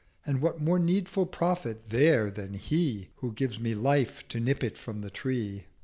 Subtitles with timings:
[0.25, 4.75] And what more needful Prophet there than He Who gives me Life to nip it
[4.75, 5.67] from the Tree?'